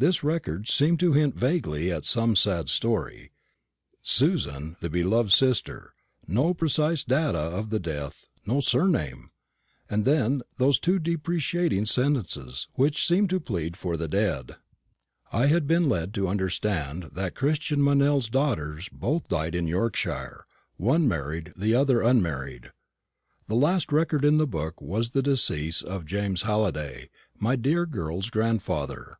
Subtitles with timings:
[0.00, 3.32] This record seemed to hint vaguely at some sad story:
[4.00, 5.92] "Susan, the beloved sister;"
[6.24, 9.32] no precise data of the death no surname!
[9.90, 14.54] And then those two deprecating sentences, which seemed to plead for the dead.
[15.32, 20.46] I had been led to understand that Christian Meynell's daughters had both died in Yorkshire
[20.76, 22.70] one married, the other unmarried.
[23.48, 28.30] The last record in the book was the decease of James Halliday, my dear girl's
[28.30, 29.18] grandfather.